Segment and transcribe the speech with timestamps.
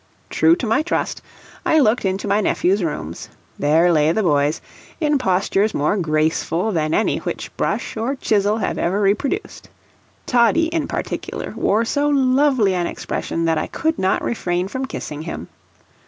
[0.31, 1.21] True to my trust,
[1.63, 3.13] I looked into my nephews' room;
[3.59, 4.59] there lay the boys,
[4.99, 9.69] in postures more graceful than any which brush or chisel have ever reproduced.
[10.25, 15.21] Toddie, in particular, wore so lovely an expression that I could not refrain from kissing
[15.21, 15.49] him.